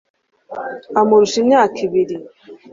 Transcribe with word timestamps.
amurusha 0.99 1.37
imyaka 1.43 1.77
ibiri 1.87 2.15